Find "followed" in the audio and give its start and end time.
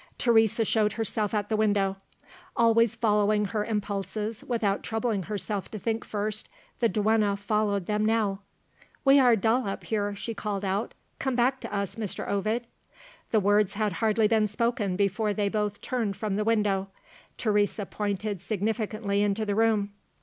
7.37-7.85